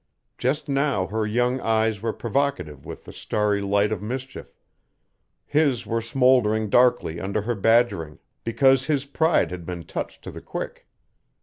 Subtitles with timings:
[0.39, 4.57] Just now her young eyes were provocative with the starry light of mischief.
[5.45, 10.41] His were smoldering darkly under her badgering because his pride had been touched to the
[10.41, 10.87] quick.